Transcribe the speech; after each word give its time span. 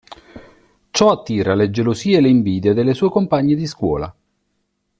Ciò 0.89 1.11
attira 1.11 1.53
le 1.53 1.69
gelosie 1.69 2.17
e 2.17 2.21
le 2.21 2.27
invidie 2.29 2.73
delle 2.73 2.95
sue 2.95 3.11
compagne 3.11 3.53
di 3.53 3.67
scuola. 3.67 4.11